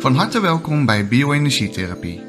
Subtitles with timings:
[0.00, 2.22] Van harte welkom bij Bioenergietherapie.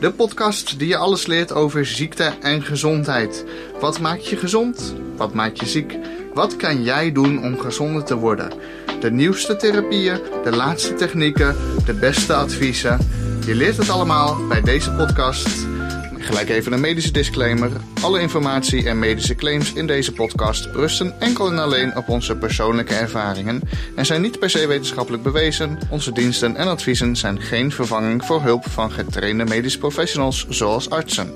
[0.00, 3.44] De podcast die je alles leert over ziekte en gezondheid.
[3.80, 4.94] Wat maakt je gezond?
[5.16, 5.98] Wat maakt je ziek?
[6.34, 8.52] Wat kan jij doen om gezonder te worden?
[9.00, 12.98] De nieuwste therapieën, de laatste technieken, de beste adviezen.
[13.46, 15.66] Je leert het allemaal bij deze podcast.
[16.28, 17.70] Gelijk even een medische disclaimer.
[18.02, 22.94] Alle informatie en medische claims in deze podcast rusten enkel en alleen op onze persoonlijke
[22.94, 23.60] ervaringen
[23.96, 25.78] en zijn niet per se wetenschappelijk bewezen.
[25.90, 31.32] Onze diensten en adviezen zijn geen vervanging voor hulp van getrainde medische professionals zoals artsen.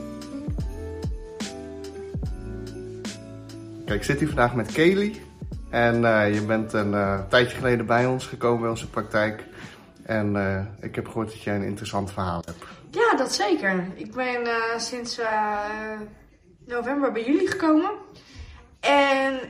[3.87, 5.21] Kijk, ik zit hier vandaag met Kelly.
[5.71, 9.45] En eh, je bent een eh, tijdje geleden bij ons gekomen bij onze praktijk.
[10.03, 12.65] En eh, ik heb gehoord dat jij een interessant verhaal hebt.
[12.91, 13.87] Ja, dat zeker.
[13.95, 16.01] Ik ben eh, sinds eh,
[16.67, 17.91] november bij jullie gekomen.
[18.81, 19.41] En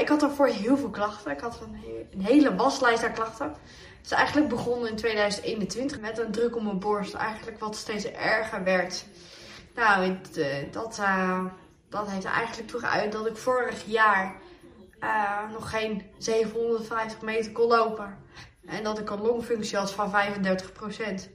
[0.00, 1.30] ik had daarvoor heel veel klachten.
[1.30, 3.46] Ik had een, een hele waslijst aan klachten.
[3.46, 7.14] Het is eigenlijk begonnen in 2021 met een druk op mijn borst.
[7.14, 9.04] Eigenlijk wat steeds erger werd.
[9.74, 10.40] Nou, het,
[10.72, 11.00] dat,
[11.88, 14.34] dat heeft eigenlijk toe uit dat ik vorig jaar
[15.52, 18.18] nog geen 750 meter kon lopen.
[18.66, 21.30] En dat ik een longfunctie had van 35%.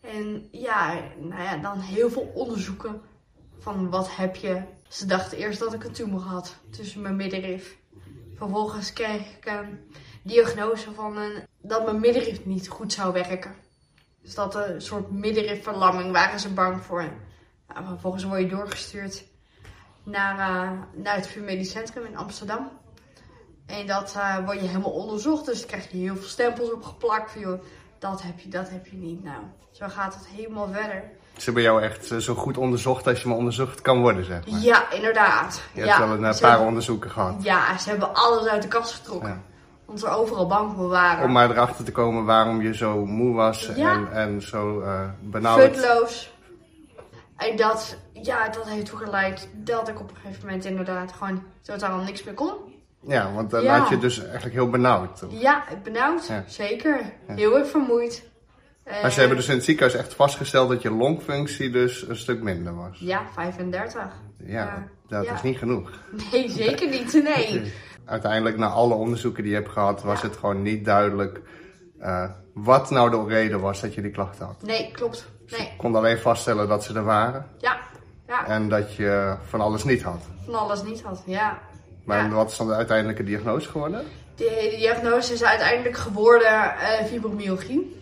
[0.00, 3.00] En ja, nou ja, dan heel veel onderzoeken
[3.58, 4.62] van wat heb je.
[4.88, 7.76] Ze dachten eerst dat ik een tumor had tussen mijn middenrif.
[8.34, 9.90] Vervolgens kreeg ik een
[10.22, 13.54] diagnose van een, dat mijn middenrif niet goed zou werken.
[14.22, 17.04] Dus dat een soort middenrifverlamming waren ze bang voor.
[17.68, 19.24] Nou, vervolgens word je doorgestuurd
[20.02, 20.70] naar, eh,
[21.02, 22.70] naar het VU Medisch Centrum in Amsterdam.
[23.66, 25.46] En dat eh, word je helemaal onderzocht.
[25.46, 27.30] Dus krijg je heel veel stempels opgeplakt.
[27.32, 27.60] Van, joh,
[27.98, 29.24] dat heb je, dat heb je niet.
[29.24, 29.38] Nou,
[29.70, 31.02] zo gaat het helemaal verder.
[31.36, 34.50] Ze hebben jou echt eh, zo goed onderzocht als je maar onderzocht kan worden, zeg
[34.50, 34.60] maar.
[34.60, 35.62] Ja, inderdaad.
[35.72, 37.42] Je ja, hebt wel een eh, paar hebben- onderzoeken gehad.
[37.42, 39.28] Ja, ze hebben alles uit de kast getrokken.
[39.28, 39.40] Ja.
[39.86, 41.24] Omdat we overal bang voor waren.
[41.24, 43.92] Om maar erachter te komen waarom je zo moe was Ja.
[43.92, 45.60] en, en zo eh benauwd.
[45.60, 46.34] Futloos.
[47.36, 51.42] En dat, ja, dat heeft ertoe geleid dat ik op een gegeven moment inderdaad gewoon
[51.62, 52.52] totaal niks meer kon.
[53.06, 53.78] Ja, want dan Ja.
[53.78, 55.22] had je dus eigenlijk heel benauwd.
[55.28, 56.26] Ja, benauwd.
[56.26, 56.44] Ja.
[56.46, 57.00] Zeker.
[57.26, 58.28] Heel erg vermoeid.
[59.02, 62.42] Maar ze hebben dus in het ziekenhuis echt vastgesteld dat je longfunctie dus een stuk
[62.42, 62.98] minder was.
[62.98, 64.02] Ja, 35.
[64.44, 65.90] Ja, dat is niet genoeg.
[66.32, 67.12] Nee, zeker niet.
[67.12, 67.72] Nee.
[68.04, 71.40] Uiteindelijk, na alle onderzoeken die je hebt gehad, was het gewoon niet duidelijk
[71.98, 74.62] eh, wat nou de reden was dat je die klachten had.
[74.62, 75.28] Nee, klopt.
[75.58, 75.72] Nee.
[75.76, 77.76] Kon alleen vaststellen dat ze er waren Ja.
[78.26, 78.46] Ja.
[78.46, 80.22] en dat je van alles niet had.
[80.44, 81.22] Van alles niet had.
[81.26, 81.58] Ja.
[82.06, 82.28] Maar Ja.
[82.28, 84.04] wat is dan de uiteindelijke diagnose geworden?
[84.36, 87.96] De, de diagnose is uiteindelijk geworden eh fibromyalgie.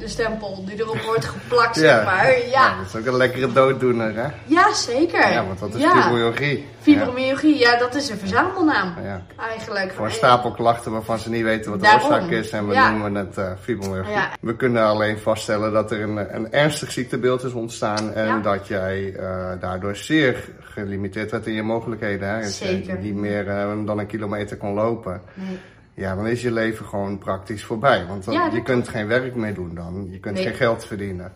[0.00, 2.48] De stempel die erop wordt geplakt, zeg maar.
[2.50, 4.26] Ja, dat is ook een lekkere dooddoener, hè?
[4.44, 5.30] ja zeker.
[5.32, 5.90] Ja, want dat is Ja.
[6.02, 6.66] fibromyalgie.
[6.80, 9.04] Fibromyalgie, ja, dat is een verzamelnaam Ja.
[9.08, 9.22] Ja.
[9.48, 9.92] eigenlijk.
[9.92, 12.12] Voor een En- stapel klachten waarvan ze niet weten wat de Daarom.
[12.12, 12.90] oorzaak is en we Ja.
[12.90, 14.12] noemen het eh fibromyalgie.
[14.12, 14.28] Ja.
[14.40, 18.38] We kunnen alleen vaststellen dat er een, een ernstig ziektebeeld is ontstaan en Ja.
[18.38, 22.28] dat jij eh, daardoor zeer gelimiteerd werd in je mogelijkheden.
[22.28, 22.40] Hè?
[22.40, 25.22] Dat je niet meer eh, dan een kilometer kon lopen.
[25.34, 25.58] Nee.
[26.00, 28.06] Ja, dan is je leven gewoon praktisch voorbij.
[28.08, 30.08] Want dan, Ja, je kunt geen werk meer doen dan.
[30.10, 30.44] Je kunt Nee.
[30.44, 31.32] geen geld verdienen.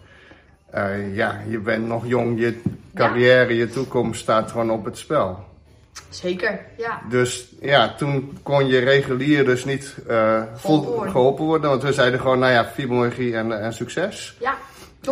[0.70, 2.41] Eh, ja, je bent nog jong.
[2.41, 2.60] Je
[2.94, 5.44] carrière, je toekomst staat gewoon op het spel.
[6.08, 7.00] Zeker, ja.
[7.08, 11.10] Dus ja, toen kon je regulier dus niet vol- Geholpen worden.
[11.12, 11.70] geholpen worden.
[11.70, 14.36] Want we zeiden gewoon, nou ja, fibromyalgie en, en succes.
[14.41, 14.54] Ja,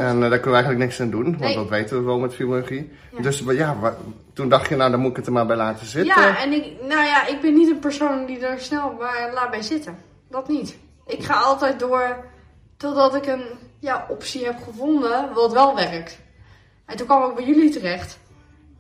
[0.01, 1.55] En eh, daar kunnen we eigenlijk niks aan doen, want Nee.
[1.55, 2.93] dat weten we wel met fibromyalgie.
[3.17, 3.23] Ja.
[3.23, 3.97] Dus maar ja,
[4.33, 6.23] toen dacht je, nou dan moet ik het er maar bij laten zitten.
[6.23, 9.51] Ja, en ik, nou ja, ik ben niet een persoon die er snel bij, laat
[9.51, 9.97] bij zitten.
[10.31, 10.77] Dat niet.
[11.07, 12.25] Ik ga altijd door
[12.77, 13.45] totdat ik een
[13.79, 16.19] ja, optie heb gevonden wat wel werkt.
[16.87, 18.19] En toen kwam ik bij jullie terecht.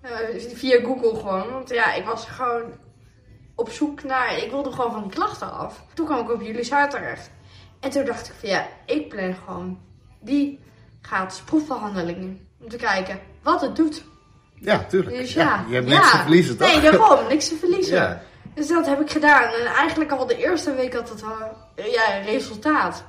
[0.00, 0.10] Eh,
[0.54, 1.50] via Google gewoon.
[1.50, 2.62] Want ja, ik was gewoon
[3.54, 4.36] op zoek naar...
[4.36, 5.84] Ik wilde gewoon van die klachten af.
[5.94, 7.30] Toen kwam ik op jullie site terecht.
[7.80, 9.78] En toen dacht ik van ja, ik plan gewoon
[10.20, 10.60] die
[11.02, 12.46] gratis proefbehandelingen.
[12.60, 14.04] Om te kijken wat het doet.
[14.54, 15.16] Ja, tuurlijk.
[15.16, 15.94] Dus ja, ja, je hebt ja.
[15.98, 16.68] niks te verliezen, toch?
[16.72, 17.26] Nee, daarom.
[17.28, 17.96] Niks te verliezen.
[17.96, 18.22] Ja.
[18.54, 19.42] Dus dat heb ik gedaan.
[19.42, 23.04] En eigenlijk al de eerste week had het al ja, resultaat.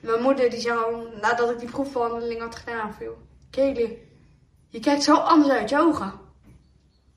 [0.00, 3.16] Mijn moeder die zei al, nadat ik die proefbehandeling had gedaan, joh,
[3.50, 3.98] Kelly,
[4.68, 6.12] je kijkt zo anders uit je ogen.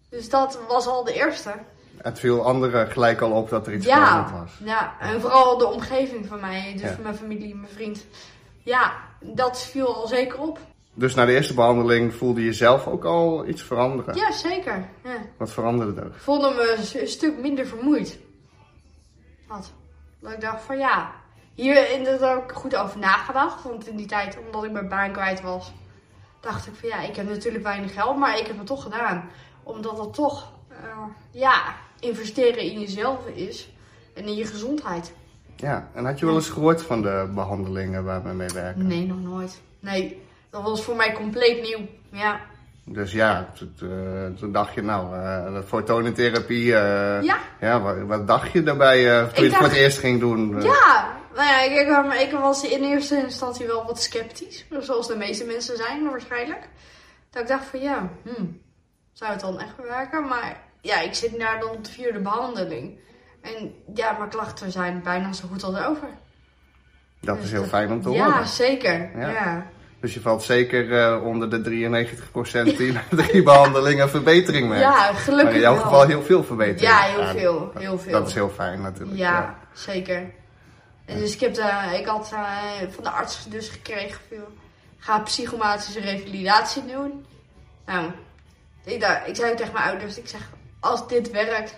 [0.09, 1.53] Dus dat was al de eerste.
[1.97, 4.51] Het viel anderen gelijk al op dat er iets Ja, veranderd was.
[4.67, 6.95] ja, en vooral de omgeving van mij, dus Ja.
[7.01, 8.05] mijn familie, mijn vriend.
[8.63, 10.59] Ja, dat viel al zeker op.
[10.93, 14.15] Dus na de eerste behandeling voelde je zelf ook al iets veranderen.
[14.15, 14.89] Ja, zeker.
[15.03, 15.17] Ja.
[15.37, 16.07] Wat veranderde er?
[16.07, 18.19] Ik voelde me een stuk minder vermoeid.
[19.47, 19.71] Wat?
[20.19, 21.11] Dat ik dacht van ja,
[21.53, 23.63] hier in dat heb ik goed over nagedacht.
[23.63, 25.71] Want in die tijd, omdat ik mijn baan kwijt was,
[26.39, 29.29] dacht ik van ja, ik heb natuurlijk weinig geld, maar ik heb het toch gedaan.
[29.63, 33.69] Omdat het toch, eh, ja, investeren in jezelf is
[34.13, 35.13] en in je gezondheid.
[35.61, 38.87] Ja, en had je wel eens gehoord van de behandelingen waar we mee werken?
[38.87, 39.61] Nee, nog nooit.
[39.79, 41.87] Nee, dat was voor mij compleet nieuw.
[42.11, 42.39] Ja.
[42.83, 47.37] Dus ja, toen, eh, toen dacht je nou, eh de fotonentherapie, eh, Ja.
[47.59, 50.57] ja, wat, wat dacht je daarbij eh, toen je het voor het eerst ging doen?
[50.57, 54.65] Eh, Ja, nou ja, ik, ik, was in eerste instantie wel wat sceptisch.
[54.79, 56.69] Zoals de meeste mensen zijn waarschijnlijk.
[57.29, 58.45] Dat ik dacht van ja, hm,
[59.13, 60.27] zou het dan echt werken?
[60.27, 62.99] Maar ja, ik zit naar dan de vierde behandeling.
[63.41, 66.07] En ja, mijn klachten zijn bijna zo goed als over.
[67.21, 68.47] Dat Dus is heel fijn om te Ja, horen.
[68.47, 69.11] zeker.
[69.19, 69.29] Ja.
[69.29, 69.65] Ja.
[69.99, 71.61] Dus je valt zeker eh, onder de
[72.73, 74.83] 93% die na drie behandelingen verbetering merkt.
[74.83, 75.83] Ja, maar gelukkig in jouw wel.
[75.83, 76.81] geval heel veel verbetering.
[76.93, 78.11] Ja, heel veel, heel veel.
[78.11, 79.17] Dat is heel fijn natuurlijk.
[79.17, 80.31] Ja, zeker.
[81.05, 82.41] En dus ik, heb de, ik had eh,
[82.89, 84.47] van de arts dus gekregen veel.
[84.97, 87.25] Ga psychomatische revalidatie doen.
[87.85, 88.11] Nou,
[88.85, 90.49] ik, dacht, ik zei tegen mijn ouders, ik zeg,
[90.79, 91.75] als dit werkt,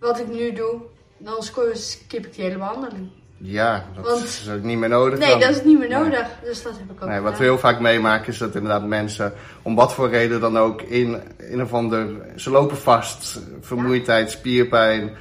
[0.00, 0.74] wat ik nu doe,
[1.18, 1.42] dan
[1.72, 3.08] skip ik die hele behandeling.
[3.42, 5.18] Ja, dat Want- is ook niet meer nodig.
[5.18, 5.40] Nee, dan.
[5.40, 5.98] dat is niet meer Nee.
[5.98, 6.26] nodig.
[6.44, 9.32] Dus dat heb ik ook Nee, wat we heel vaak meemaken is dat inderdaad mensen,
[9.62, 15.16] om wat voor reden dan ook, in een of ander, ze lopen vast, vermoeidheid, spierpijn,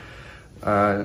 [0.59, 0.99] eh,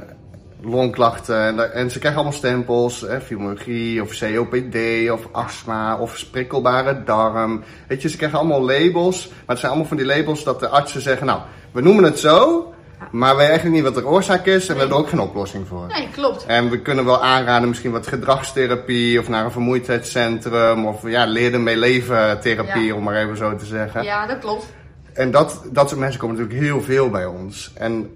[0.61, 7.03] longklachten en, en ze krijgen allemaal stempels, hè, fibromyalgie of COPD of astma of sprikkelbare
[7.05, 7.63] darm.
[7.89, 10.69] Weet je, ze krijgen allemaal labels, maar het zijn allemaal van die labels dat de
[10.69, 11.41] artsen zeggen, nou,
[11.73, 12.69] we noemen het zo,
[13.11, 15.21] maar we weten eigenlijk niet wat de oorzaak is en we hebben er ook geen
[15.21, 15.87] oplossing voor.
[15.87, 16.47] Nee, klopt.
[16.47, 21.53] En we kunnen wel aanraden misschien wat gedragstherapie of naar een vermoeidheidscentrum of ja, leer
[21.53, 22.95] ermee leven therapie, Ja.
[22.95, 24.03] om maar even zo te zeggen.
[24.05, 24.67] Ja, dat klopt.
[25.13, 27.73] En dat, dat soort mensen komen natuurlijk heel veel bij ons.
[27.75, 28.11] En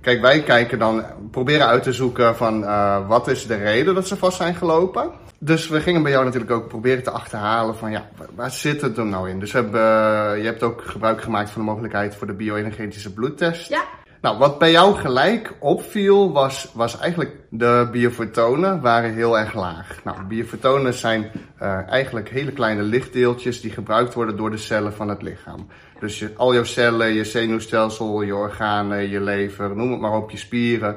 [0.00, 4.06] kijk, wij kijken dan, proberen uit te zoeken van eh, wat is de reden dat
[4.06, 5.10] ze vast zijn gelopen.
[5.38, 8.98] Dus we gingen bij jou natuurlijk ook proberen te achterhalen van ja, waar, zit het
[8.98, 9.40] er nou in?
[9.40, 13.12] Dus we hebben, eh, je hebt ook gebruik gemaakt van de mogelijkheid voor de bio-energetische
[13.12, 13.68] bloedtest.
[13.68, 13.82] Ja,
[14.20, 20.00] Nou, wat bij jou gelijk opviel, was, was eigenlijk de biofotonen waren heel erg laag.
[20.04, 25.08] Nou, biofotonen zijn eh, eigenlijk hele kleine lichtdeeltjes die gebruikt worden door de cellen van
[25.08, 25.66] het lichaam.
[26.00, 30.30] Dus je, al jouw cellen, je zenuwstelsel, je organen, je lever, noem het maar op,
[30.30, 30.96] je spieren,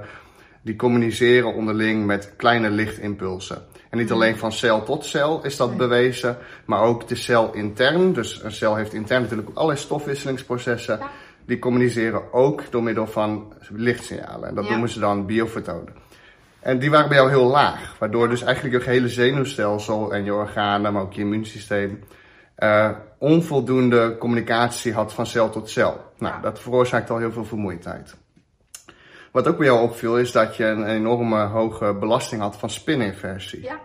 [0.62, 3.66] die communiceren onderling met kleine lichtimpulsen.
[3.90, 8.14] En niet alleen van cel tot cel is dat bewezen, maar ook de cel intern.
[8.14, 11.00] Dus een cel heeft intern natuurlijk allerlei stofwisselingsprocessen.
[11.46, 14.50] Die communiceren ook door middel van lichtsignalen.
[14.50, 14.70] En dat Ja.
[14.72, 15.94] noemen ze dan biofotonen.
[16.60, 20.34] En die waren bij jou heel laag, waardoor dus eigenlijk je hele zenuwstelsel en je
[20.34, 22.04] organen, maar ook je immuunsysteem,
[22.56, 26.12] eh, onvoldoende communicatie had van cel tot cel.
[26.18, 28.16] Nou, dat veroorzaakt al heel veel vermoeidheid.
[29.32, 33.62] Wat ook bij jou opviel is dat je een enorme hoge belasting had van spininversie.
[33.62, 33.80] ja,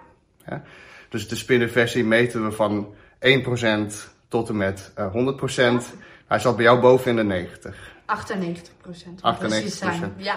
[0.47, 0.63] Ja?
[1.09, 5.95] Dus de spininversie meten we van 1% tot en met eh 100%.
[6.29, 7.77] Hij zat bij jou boven in de 90.
[8.07, 9.21] 98 procent.
[9.21, 10.17] 98%.
[10.17, 10.37] Ja,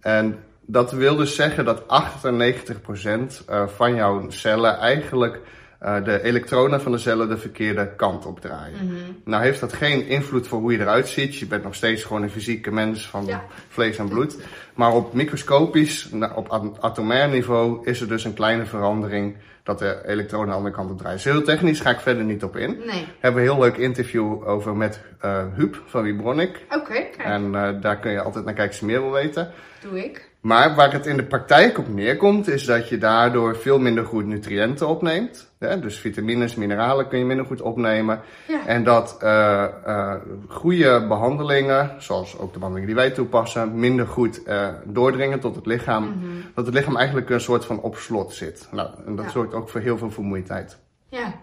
[0.00, 5.40] En dat wil dus zeggen dat 98% eh, van jouw cellen eigenlijk
[5.78, 8.86] eh, de elektronen van de cellen de verkeerde kant op draaien.
[8.86, 8.94] Mhm.
[9.24, 11.38] Nou heeft dat geen invloed voor hoe je eruit ziet.
[11.38, 13.44] Je bent nog steeds gewoon een fysieke mens van Ja.
[13.68, 14.36] vlees en bloed.
[14.74, 20.02] Maar op microscopisch, op at- atomair niveau, is er dus een kleine verandering dat de
[20.06, 21.16] elektronen de andere kant op draaien.
[21.16, 22.82] Dus heel technisch ga ik verder niet op in.
[22.86, 23.06] nee.
[23.20, 26.66] Hebben we een heel leuk interview over met eh Huub van Vibronic.
[26.70, 29.50] Oké, En eh, daar kun je altijd naar kijken als je meer wil weten.
[29.80, 30.30] doe ik.
[30.42, 34.26] Maar waar het in de praktijk op neerkomt, is dat je daardoor veel minder goed
[34.26, 35.50] nutriënten opneemt.
[35.58, 38.20] Dus vitamines, mineralen kun je minder goed opnemen.
[38.48, 38.66] Ja.
[38.66, 40.14] En dat eh, eh,
[40.48, 45.66] goede behandelingen, zoals ook de behandelingen die wij toepassen, minder goed eh, doordringen tot het
[45.66, 46.14] lichaam.
[46.54, 48.68] Dat het lichaam eigenlijk een soort van op slot zit.
[48.70, 49.30] Nou, en dat Ja.
[49.30, 50.78] zorgt ook voor heel veel vermoeidheid.
[51.08, 51.34] Ja,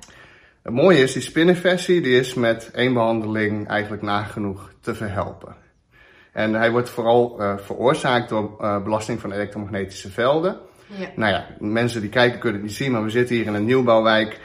[0.61, 5.55] Het mooie is, die spinnenversie die is met één behandeling eigenlijk nagenoeg te verhelpen.
[6.31, 10.57] En hij wordt vooral eh, veroorzaakt door eh, belasting van elektromagnetische velden.
[10.87, 11.07] ja.
[11.15, 13.65] Nou ja, mensen die kijken kunnen het niet zien, maar we zitten hier in een
[13.65, 14.39] nieuwbouwwijk.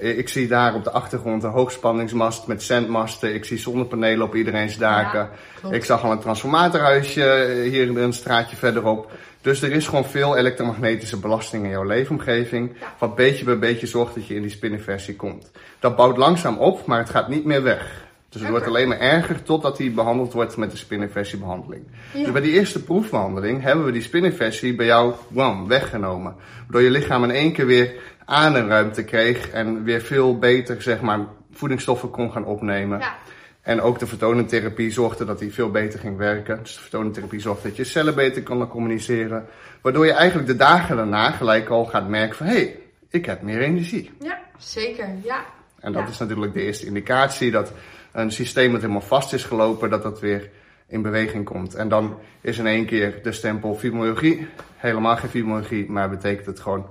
[0.00, 3.34] Eh, ik zie daar op de achtergrond een hoogspanningsmast met zendmasten.
[3.34, 5.28] Ik zie zonnepanelen op iedereen's daken.
[5.62, 9.10] Ja, ik zag al een transformatorhuisje hier een straatje verderop.
[9.40, 12.76] Dus er is gewoon veel elektromagnetische belasting in jouw leefomgeving.
[12.98, 15.50] Wat beetje bij beetje zorgt dat je in die spinnenversie komt.
[15.78, 18.08] Dat bouwt langzaam op, maar het gaat niet meer weg.
[18.30, 21.84] Dus het wordt alleen maar erger totdat hij behandeld wordt met de spinnenversiebehandeling.
[22.12, 22.22] Ja.
[22.22, 26.34] Dus bij die eerste proefbehandeling hebben we die spinnenversie bij jou wam, weggenomen.
[26.60, 27.92] Waardoor je lichaam in één keer weer
[28.24, 31.18] ademruimte kreeg en weer veel beter zeg maar,
[31.52, 32.98] voedingsstoffen kon gaan opnemen.
[32.98, 33.16] Ja.
[33.62, 36.58] En ook de vertonentherapie zorgde dat die veel beter ging werken.
[36.62, 39.46] Dus de vertonentherapie zorgde dat je cellen beter kon communiceren.
[39.80, 42.46] Waardoor je eigenlijk de dagen daarna gelijk al gaat merken van...
[42.46, 44.10] hé, hey, ik heb meer energie.
[44.20, 45.44] ja, zeker, ja.
[45.80, 46.08] En dat Ja.
[46.08, 47.72] is natuurlijk de eerste indicatie dat
[48.12, 49.90] een systeem dat helemaal vast is gelopen...
[49.90, 50.50] dat dat weer
[50.88, 51.74] in beweging komt.
[51.74, 56.60] En dan is in één keer de stempel fibromyalgie helemaal geen fibromyalgie, maar betekent het
[56.60, 56.86] gewoon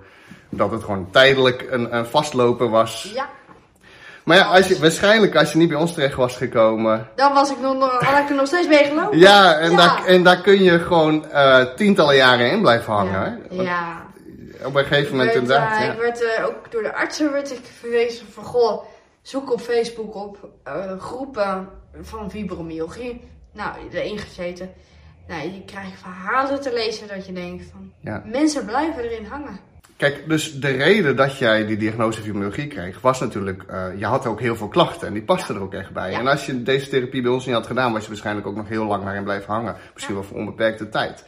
[0.50, 3.12] dat het gewoon tijdelijk een, een vastlopen was.
[3.14, 3.30] Ja,
[4.24, 7.52] Maar ja, als je, waarschijnlijk als je niet bij ons terecht was gekomen, dan was
[7.52, 9.18] ik nog, had ik er nog steeds mee gelopen.
[9.20, 9.78] ja, en, Ja.
[9.78, 13.42] Daar, en daar kun je gewoon eh, tientallen jaren in blijven hangen.
[13.50, 13.62] Ja.
[13.62, 14.08] ja.
[14.64, 15.78] Op een gegeven moment werd, inderdaad.
[15.78, 15.92] eh, ja.
[15.92, 18.84] ik werd eh, ook door de artsen werd ik verwezen van, goh,
[19.30, 21.68] zoek op Facebook op eh, groepen
[22.02, 23.22] van fibromyalgie.
[23.54, 24.70] Nou, erin gezeten.
[25.28, 28.24] Nou, je krijgt verhalen te lezen dat je denkt van, Ja.
[28.26, 29.60] mensen blijven erin hangen.
[29.98, 34.26] Kijk, dus de reden dat jij die diagnose fibromyalgie kreeg, was natuurlijk, eh, je had
[34.26, 36.12] ook heel veel klachten en die pasten er ook echt bij.
[36.12, 36.20] Ja.
[36.20, 38.68] En als je deze therapie bij ons niet had gedaan, was je waarschijnlijk ook nog
[38.68, 39.76] heel lang daarin blijven hangen.
[39.94, 41.26] Misschien wel voor onbeperkte tijd.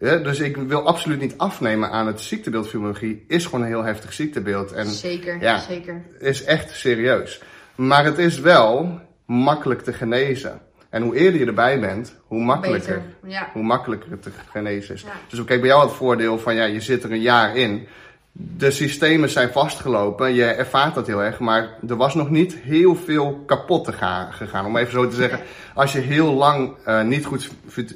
[0.00, 3.24] Ja, dus ik wil absoluut niet afnemen aan het ziektebeeld fibromyalgie.
[3.28, 5.58] Is gewoon een heel heftig ziektebeeld en Zeker, ja.
[5.58, 6.02] zeker.
[6.18, 7.42] is echt serieus.
[7.74, 10.60] Maar het is wel makkelijk te genezen.
[10.90, 13.50] En hoe eerder je erbij bent, hoe makkelijker ja.
[13.52, 15.02] hoe makkelijker het te genezen is.
[15.02, 15.08] Ja.
[15.28, 17.86] Dus kijk, bij jou het voordeel van ja, je zit er een jaar in.
[18.34, 22.96] De systemen zijn vastgelopen, je ervaart dat heel erg, maar er was nog niet heel
[22.96, 24.66] veel kapot te ga- gegaan.
[24.66, 25.40] Om even zo te zeggen,
[25.74, 27.50] als je heel lang eh, niet goed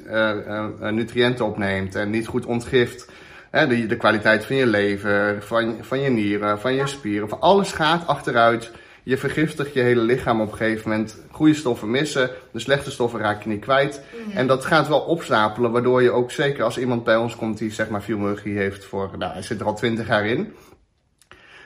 [0.05, 3.11] eh, eh, nutriënten opneemt en niet goed ontgift,
[3.49, 7.41] hè, de, de kwaliteit van je lever, van, van je nieren, van je spieren, van
[7.41, 8.71] alles gaat achteruit.
[9.07, 11.17] Je vergiftigt je hele lichaam op een gegeven moment.
[11.31, 14.01] Goede stoffen missen, de slechte stoffen raak je niet kwijt.
[14.33, 17.71] En dat gaat wel opstapelen, waardoor je ook zeker als iemand bij ons komt die
[17.71, 20.53] zeg maar fibromyalgie heeft voor, nou hij zit er al twintig jaar in.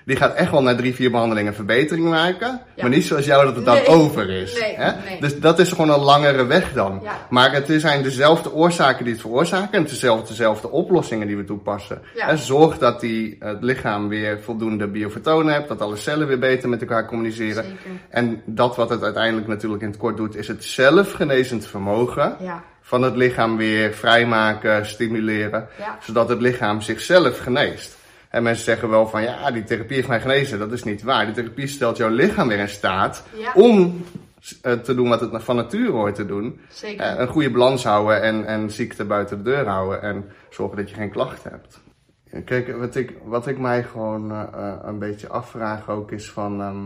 [0.05, 2.48] Die gaat echt wel na drie, vier behandelingen verbetering maken.
[2.75, 2.81] Ja.
[2.81, 3.88] Maar niet zoals jou dat het dan Nee.
[3.88, 4.60] over is.
[4.60, 4.91] Nee, hè?
[5.10, 5.20] nee.
[5.20, 7.00] Dus dat is gewoon een langere weg dan.
[7.03, 7.17] Ja.
[7.29, 9.72] Maar het zijn dezelfde oorzaken die het veroorzaken.
[9.72, 12.01] En dezelfde, dezelfde oplossingen die we toepassen.
[12.15, 12.25] Ja.
[12.27, 15.67] Hè, zorg dat die, het lichaam weer voldoende biofotonen hebt.
[15.67, 17.63] Dat alle cellen weer beter met elkaar communiceren.
[17.63, 17.77] Zeker.
[18.10, 22.63] En dat wat het uiteindelijk natuurlijk in het kort doet, is het zelfgenezend vermogen Ja,
[22.81, 25.98] van het lichaam weer vrijmaken, stimuleren, Ja.
[26.01, 28.00] zodat het lichaam zichzelf geneest.
[28.32, 30.60] En mensen zeggen wel van ja, die therapie heeft mij genezen.
[30.60, 31.26] Dat is niet waar.
[31.26, 33.52] Die therapie stelt jouw lichaam weer in staat Ja.
[33.54, 34.06] om
[34.62, 36.60] eh, te doen wat het van nature hoort te doen.
[36.70, 37.06] zeker.
[37.06, 40.90] Eh, een goede balans houden en, en ziekte buiten de deur houden en zorgen dat
[40.90, 41.82] je geen klachten hebt.
[42.46, 46.86] Kijk, wat ik, wat ik mij gewoon eh, een beetje afvraag ook is van ehm,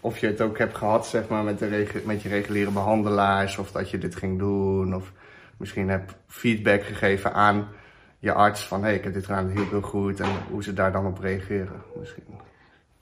[0.00, 3.72] of je het ook hebt gehad zeg maar, met, de met je reguliere behandelaars of
[3.72, 5.12] dat je dit ging doen of
[5.56, 7.68] misschien heb feedback gegeven aan
[8.18, 10.92] je arts van hé, hey, ik heb dit hielp heel goed en hoe ze daar
[10.92, 12.24] dan op reageren misschien.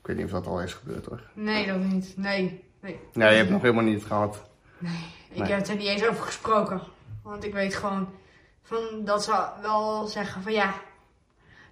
[0.00, 1.20] Ik weet niet of dat al is gebeurd hoor.
[1.32, 2.12] Nee, dat niet.
[2.16, 3.00] Nee, nee.
[3.12, 4.48] Nee, je hebt nog helemaal niet gehad.
[4.80, 4.88] Ik
[5.38, 5.48] Nee.
[5.48, 6.80] heb het er niet eens over gesproken.
[7.22, 8.08] Want ik weet gewoon
[8.62, 10.74] van dat ze wel zeggen van ja,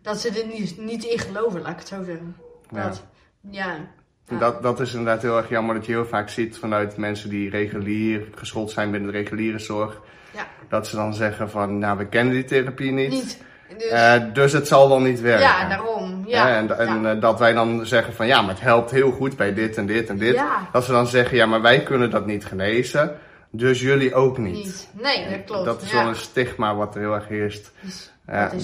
[0.03, 2.37] dat ze er niet, niet in geloven, laat ik het zo zeggen.
[2.71, 2.83] Ja.
[2.89, 3.05] Dat,
[3.41, 3.77] ja.
[4.27, 7.31] En Dat, dat is inderdaad heel erg jammer dat je heel vaak ziet vanuit mensen
[7.31, 10.01] die regulier geschoold zijn binnen de reguliere zorg.
[10.35, 13.11] Ja, Dat ze dan zeggen van, nou we kennen die therapie niet.
[13.11, 13.39] niet.
[13.79, 15.47] Dus, Eh, dus het zal wel niet werken.
[15.47, 16.25] ja, daarom.
[16.27, 17.15] Ja, Hè, en en ja.
[17.15, 19.87] eh, dat wij dan zeggen van, ja maar het helpt heel goed bij dit en
[19.87, 20.35] dit en dit.
[20.35, 20.69] Ja.
[20.73, 23.17] Dat ze dan zeggen, ja maar wij kunnen dat niet genezen.
[23.51, 24.55] Dus jullie ook niet.
[24.55, 24.89] niet.
[25.03, 25.65] Nee, dat klopt.
[25.65, 27.73] Dat is wel een stigma wat er heel erg heerst.
[27.83, 28.11] Dus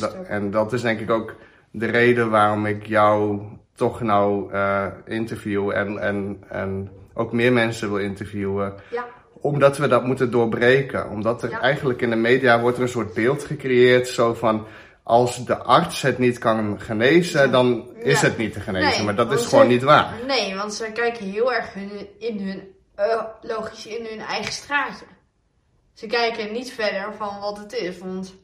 [0.00, 1.34] dat en dat is denk ik ook
[1.70, 3.40] de reden waarom ik jou
[3.74, 8.74] toch nou eh, interview en, en, en ook meer mensen wil interviewen.
[8.90, 9.04] Ja,
[9.40, 11.10] Omdat we dat moeten doorbreken.
[11.10, 11.60] Omdat er Ja.
[11.60, 14.08] eigenlijk in de media wordt er een soort beeld gecreëerd.
[14.08, 14.66] Zo van,
[15.02, 18.26] als de arts het niet kan genezen, dan is Ja.
[18.26, 18.90] het niet te genezen.
[18.96, 20.14] Nee, maar dat is gewoon ze- niet waar.
[20.26, 22.62] Nee, want ze kijken heel erg hun, in hun,
[22.94, 25.04] eh, logisch, in hun eigen straatje.
[25.94, 28.34] Ze kijken niet verder van wat het is, want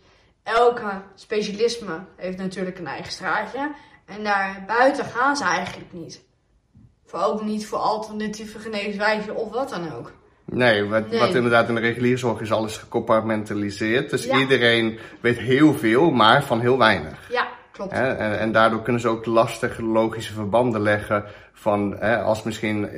[0.42, 3.70] elke specialisme heeft natuurlijk een eigen straatje.
[4.06, 6.20] En daar buiten gaan ze eigenlijk niet.
[7.06, 10.12] Voor ook niet voor alternatieve geneeswijzen of wat dan ook.
[10.44, 11.18] Nee, wat, Nee.
[11.20, 14.10] wat inderdaad in de reguliere zorg is alles gecompartmentaliseerd.
[14.10, 14.38] Dus Ja.
[14.38, 17.18] iedereen weet heel veel, maar van heel weinig.
[17.30, 17.92] Ja, klopt.
[17.92, 22.88] Hè, en, en daardoor kunnen ze ook lastige logische verbanden leggen van hè, als misschien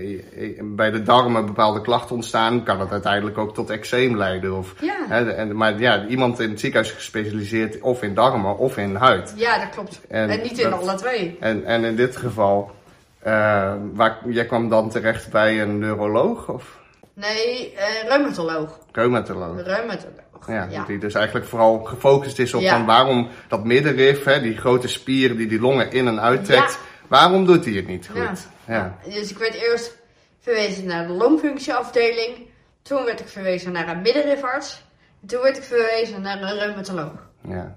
[0.62, 4.57] bij de darmen bepaalde klachten ontstaan, kan dat uiteindelijk ook tot eczeem leiden.
[4.57, 4.95] Of, Ja.
[5.09, 8.95] hè, en, maar ja, iemand in het ziekenhuis is gespecialiseerd of in darmen of in
[8.95, 9.33] huid.
[9.37, 10.00] Ja, dat klopt.
[10.09, 11.37] En En, niet in dat- alle twee.
[11.41, 12.71] En, en in dit geval,
[13.19, 16.79] eh, waar, jij kwam dan terecht bij een neuroloog of
[17.20, 18.78] Nee, eh reumatoloog.
[18.92, 19.62] reumatoloog?
[19.62, 20.46] Reumatoloog.
[20.46, 20.85] Ja, ja.
[20.85, 22.70] die dus eigenlijk vooral gefocust is op Ja.
[22.76, 26.78] van waarom dat middenrif, hè, die grote spier die die longen in en uittrekt, Ja.
[27.08, 28.26] waarom doet hij het niet Ja.
[28.26, 28.46] goed?
[28.66, 28.99] Ja.
[29.04, 29.96] Dus ik werd eerst
[30.40, 32.37] verwezen naar de longfunctieafdeling.
[32.82, 34.85] Toen werd ik verwezen naar een middenrifarts.
[35.23, 37.28] En toen werd ik verwezen naar een reumatoloog.
[37.49, 37.76] ja.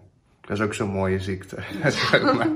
[0.49, 1.55] Dat is ook zo'n mooie ziekte.
[2.35, 2.47] Maar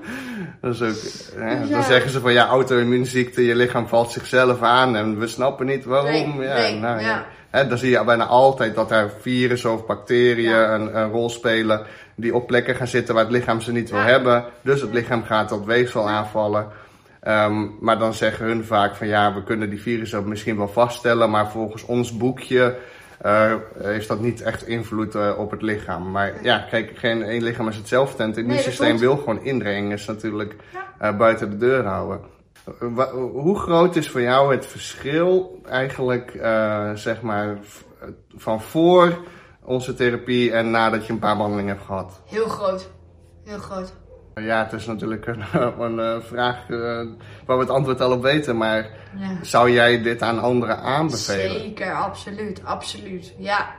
[0.62, 1.66] dat is ook, hè, Ja.
[1.66, 5.86] Dan zeggen ze van ja, auto-immuunziekte, je lichaam valt zichzelf aan en we snappen niet
[5.86, 6.38] waarom.
[6.38, 7.08] Nee, ja, nee, nou, ja.
[7.08, 7.26] ja.
[7.50, 11.86] Hè, dan zie je bijna altijd dat er virussen of bacteriën een, een rol spelen
[12.16, 14.46] die op plekken gaan zitten waar het lichaam ze niet wil hebben.
[14.62, 16.68] Dus het lichaam gaat dat weefsel aanvallen.
[17.20, 21.30] Ehm, maar dan zeggen hun vaak van ja, we kunnen die virussen misschien wel vaststellen,
[21.30, 22.76] maar volgens ons boekje
[23.22, 26.12] eh, heeft dat niet echt invloed eh, op het lichaam.
[26.12, 30.56] Maar ja, kijk, geen één lichaam is hetzelfde en het immuunsysteem wil gewoon indringers natuurlijk
[30.74, 30.94] Ja.
[31.10, 32.20] eh, buiten de deur houden.
[33.32, 37.58] Hoe groot is voor jou het verschil eigenlijk, eh, zeg maar,
[38.36, 39.18] van voor
[39.64, 42.22] onze therapie en nadat je een paar behandelingen hebt gehad?
[42.26, 42.90] Heel groot.
[43.44, 43.94] Heel groot.
[44.36, 45.44] Ja, het is natuurlijk een,
[45.80, 46.78] een eh, vraag eh,
[47.46, 49.38] waar we het antwoord al op weten, maar Ja.
[49.42, 51.60] zou jij dit aan anderen aanbevelen?
[51.60, 53.34] Zeker, absoluut, absoluut.
[53.38, 53.70] Ja.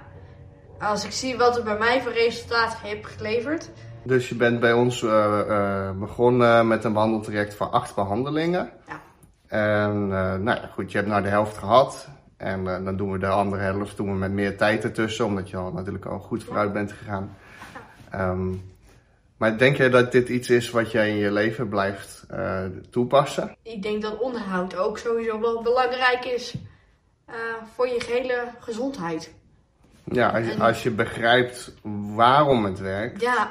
[0.79, 3.71] Als ik zie wat er bij mij voor resultaat heeft geleverd.
[4.03, 8.71] Dus je bent bij ons eh, begonnen met een behandeltraject van acht behandelingen.
[8.87, 9.01] Ja.
[9.47, 10.09] En
[10.43, 12.09] nou ja, goed, je hebt nou de helft gehad.
[12.37, 15.57] En dan doen we de andere helft doen we met meer tijd ertussen, omdat je
[15.57, 17.37] al natuurlijk al goed vooruit bent gegaan.
[18.11, 18.49] Ehm,
[19.45, 23.57] maar denk jij dat dit iets is wat jij in je leven blijft eh, toepassen?
[23.63, 26.55] Ik denk dat onderhoud ook sowieso wel belangrijk is
[27.27, 27.35] eh,
[27.75, 29.35] voor je gehele gezondheid.
[30.05, 31.75] Ja, als En- als je begrijpt
[32.15, 33.51] waarom het werkt, Ja,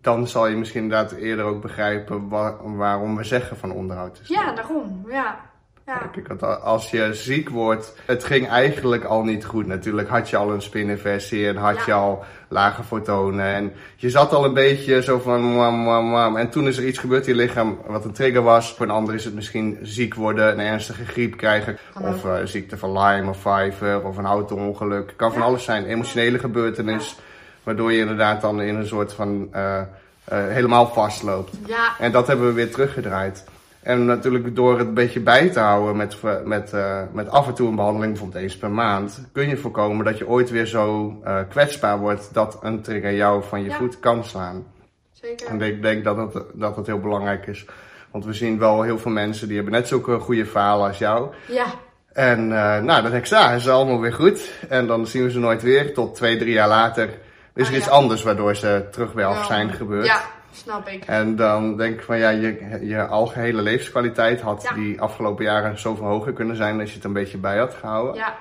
[0.00, 4.28] dan zal je misschien inderdaad eerder ook begrijpen wa- waarom we zeggen van onderhoud is.
[4.28, 5.04] ja daarom.
[5.08, 5.49] Ja.
[5.90, 6.08] Ja.
[6.12, 9.66] Kijk, want als je ziek wordt, het ging eigenlijk al niet goed.
[9.66, 11.82] Natuurlijk had je al een spininversie en had Ja.
[11.86, 13.44] je al lage fotonen.
[13.54, 16.36] En je zat al een beetje zo van.
[16.38, 18.72] En toen is er iets gebeurd in je lichaam wat een trigger was.
[18.74, 21.78] Voor een ander is het misschien ziek worden, een ernstige griep krijgen.
[22.00, 25.12] Of eh, ziekte van Lyme of Pfeiffer of een auto-ongeluk.
[25.16, 25.46] Kan van Ja.
[25.46, 25.84] alles zijn.
[25.84, 27.16] Emotionele gebeurtenis.
[27.62, 29.84] Waardoor je inderdaad dan in een soort van eh, eh,
[30.24, 31.54] helemaal vastloopt.
[31.66, 33.44] Ja, En dat hebben we weer teruggedraaid.
[33.82, 37.54] En natuurlijk door het een beetje bij te houden met, met, eh, met af en
[37.54, 41.14] toe een behandeling, bijvoorbeeld eens per maand, kun je voorkomen dat je ooit weer zo
[41.24, 43.76] eh, kwetsbaar wordt dat een trigger jou van je Ja.
[43.76, 44.64] voet kan slaan.
[45.12, 45.46] zeker.
[45.46, 47.64] En ik denk dat het, dat het heel belangrijk is.
[48.10, 51.28] Want we zien wel heel veel mensen die hebben net zulke goede verhalen als jou.
[51.48, 51.64] Ja,
[52.12, 54.50] En eh, nou, dan denk ik, ja, is allemaal weer goed.
[54.68, 55.94] En dan zien we ze nooit weer.
[55.94, 57.08] Tot twee, drie jaar later
[57.54, 60.06] is er Ah, iets anders waardoor ze terug bij af zijn gebeurd.
[60.06, 60.20] Ja,
[60.52, 61.04] snap ik.
[61.04, 64.74] En dan denk ik van ja, je, je algehele levenskwaliteit had Ja.
[64.74, 68.14] die afgelopen jaren zoveel hoger kunnen zijn als je het een beetje bij had gehouden.
[68.14, 68.34] Ja,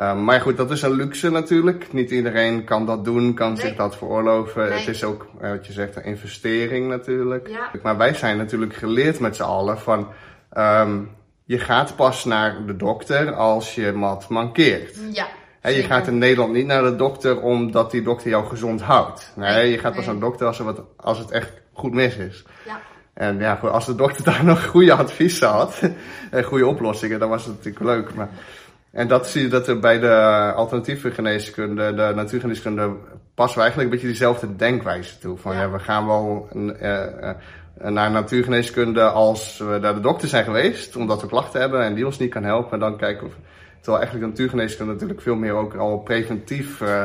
[0.00, 1.92] Um, maar goed, dat is een luxe natuurlijk.
[1.92, 3.60] Niet iedereen kan dat doen, kan Nee.
[3.60, 4.68] zich dat veroorloven.
[4.68, 4.78] Nee.
[4.78, 7.48] Het is ook, eh, wat je zegt, een investering natuurlijk.
[7.48, 7.70] Ja.
[7.82, 10.08] Maar wij zijn natuurlijk geleerd met z'n allen van...
[10.50, 10.98] ehm,
[11.44, 14.98] je gaat pas naar de dokter als je wat mankeert.
[15.12, 15.26] ja.
[15.62, 19.32] Hè, je gaat in Nederland niet naar de dokter omdat die dokter jou gezond houdt.
[19.36, 22.16] Nee, je gaat pas naar de dokter als, er wat, als het echt goed mis
[22.16, 22.44] is.
[22.66, 22.80] Ja,
[23.14, 25.80] En ja, als de dokter daar nog goede adviezen had
[26.30, 28.14] en goede oplossingen, dan was het natuurlijk leuk.
[28.14, 28.28] Maar,
[28.90, 32.90] en dat zie je dat er bij de alternatieve geneeskunde, de natuurgeneeskunde,
[33.34, 35.38] passen we eigenlijk een beetje diezelfde denkwijze toe.
[35.38, 35.70] Van ja, Ja.
[35.70, 36.48] we gaan wel
[36.78, 37.36] eh, eh,
[37.76, 42.06] naar natuurgeneeskunde als we naar de dokter zijn geweest, omdat we klachten hebben en die
[42.06, 42.72] ons niet kan helpen.
[42.72, 43.32] En dan kijken we,
[43.82, 47.04] terwijl eigenlijk natuurgeneeskunde natuurlijk veel meer ook al preventief eh,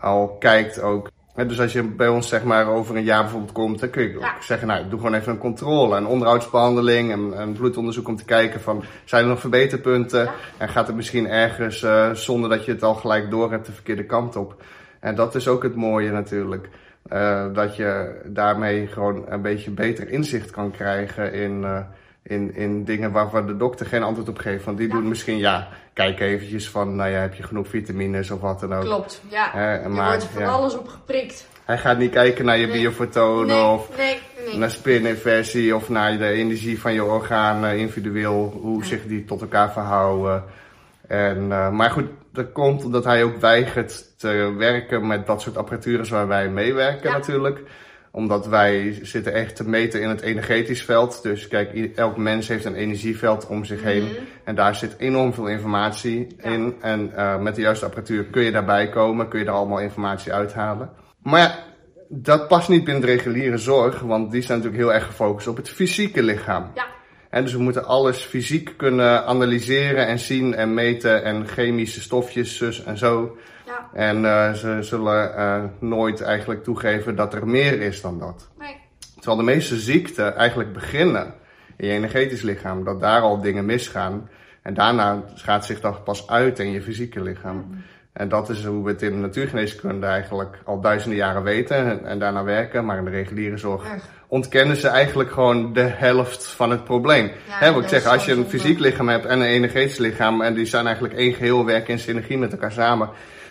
[0.00, 1.10] al kijkt ook.
[1.46, 4.16] Dus als je bij ons zeg maar over een jaar bijvoorbeeld komt, dan kun je
[4.16, 4.34] ook Ja.
[4.40, 8.60] zeggen, nou, doe gewoon even een controle, een onderhoudsbehandeling, en een bloedonderzoek om te kijken
[8.60, 10.20] van, zijn er nog verbeterpunten?
[10.24, 10.32] Ja.
[10.56, 13.72] En gaat het misschien ergens, eh, zonder dat je het al gelijk door hebt, de
[13.72, 14.62] verkeerde kant op?
[15.00, 16.68] En dat is ook het mooie natuurlijk.
[17.08, 21.78] eh, dat je daarmee gewoon een beetje beter inzicht kan krijgen in, eh,
[22.22, 24.64] in, in dingen waarvan de dokter geen antwoord op geeft.
[24.64, 24.94] Want die Ja.
[24.94, 28.74] doen misschien, ja, kijk eventjes van, nou ja, heb je genoeg vitamines of wat dan
[28.74, 28.84] ook.
[28.84, 29.22] klopt.
[29.28, 30.48] Ja, Hè, je maar, wordt er van ja.
[30.48, 31.48] alles op geprikt.
[31.64, 32.80] Hij gaat niet kijken naar je Nee.
[32.80, 34.18] biofotonen Nee, of nee,
[34.58, 39.72] naar spininversie of naar de energie van je organen individueel, hoe zich die tot elkaar
[39.72, 40.44] verhouden.
[41.06, 45.56] En, eh, maar goed, dat komt omdat hij ook weigert te werken met dat soort
[45.56, 47.16] apparatuur waar wij meewerken Ja.
[47.16, 47.60] natuurlijk.
[48.12, 51.22] Omdat wij zitten echt te meten in het energetisch veld.
[51.22, 54.02] Dus kijk, elk mens heeft een energieveld om zich heen.
[54.04, 54.14] Mhm.
[54.44, 56.50] En daar zit enorm veel informatie Ja.
[56.50, 56.74] in.
[56.80, 60.32] En eh, met de juiste apparatuur kun je daarbij komen, kun je er allemaal informatie
[60.32, 60.90] uithalen.
[61.22, 61.58] Maar ja,
[62.08, 65.56] dat past niet binnen de reguliere zorg, want die zijn natuurlijk heel erg gefocust op
[65.56, 66.70] het fysieke lichaam.
[66.74, 66.86] Ja,
[67.30, 72.56] En dus we moeten alles fysiek kunnen analyseren en zien en meten en chemische stofjes,
[72.56, 73.36] zus en zo.
[73.70, 78.48] Ja, En eh, ze zullen eh, nooit eigenlijk toegeven dat er meer is dan dat.
[78.58, 78.76] nee.
[79.14, 81.34] Terwijl de meeste ziekten eigenlijk beginnen
[81.76, 84.28] in je energetisch lichaam, dat daar al dingen misgaan.
[84.62, 87.84] En daarna gaat zich dat pas uit in je fysieke lichaam.
[88.12, 92.04] En dat is hoe we het in de natuurgeneeskunde eigenlijk al duizenden jaren weten en,
[92.04, 92.84] en daarna werken.
[92.84, 94.04] Maar in de reguliere zorg Echt.
[94.28, 97.30] ontkennen ze eigenlijk gewoon de helft van het probleem.
[97.48, 100.54] Hè, wat ik zeg, als je een fysiek lichaam hebt en een energetisch lichaam en
[100.54, 103.10] die zijn eigenlijk één geheel, werken in synergie met elkaar samen.